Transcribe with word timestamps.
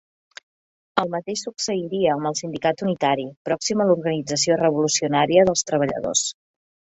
El 1.01 1.09
mateix 1.15 1.43
succeiria 1.47 2.15
amb 2.15 2.29
el 2.29 2.37
Sindicat 2.39 2.81
Unitari, 2.87 3.27
pròxim 3.51 3.85
a 3.85 3.87
l'Organització 3.91 4.59
Revolucionària 4.63 5.47
dels 5.51 5.67
Treballadors. 5.73 6.27